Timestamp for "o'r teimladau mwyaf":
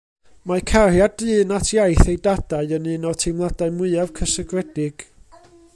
3.11-4.15